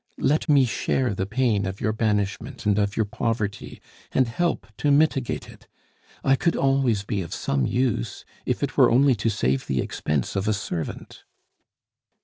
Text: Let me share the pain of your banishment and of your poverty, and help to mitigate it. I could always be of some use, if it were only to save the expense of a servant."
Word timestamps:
Let 0.17 0.49
me 0.49 0.65
share 0.65 1.13
the 1.13 1.27
pain 1.27 1.67
of 1.67 1.79
your 1.79 1.91
banishment 1.93 2.65
and 2.65 2.79
of 2.79 2.97
your 2.97 3.05
poverty, 3.05 3.79
and 4.11 4.27
help 4.27 4.65
to 4.77 4.89
mitigate 4.89 5.47
it. 5.47 5.67
I 6.23 6.35
could 6.35 6.55
always 6.55 7.03
be 7.03 7.21
of 7.21 7.35
some 7.35 7.67
use, 7.67 8.25
if 8.43 8.63
it 8.63 8.77
were 8.77 8.89
only 8.89 9.13
to 9.13 9.29
save 9.29 9.67
the 9.67 9.79
expense 9.79 10.35
of 10.35 10.47
a 10.47 10.53
servant." 10.53 11.23